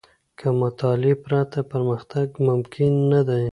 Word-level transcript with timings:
له 0.41 0.49
مطالعې 0.61 1.15
پرته، 1.23 1.59
پرمختګ 1.71 2.27
ممکن 2.47 2.91
نه 3.11 3.21
دی. 3.29 3.43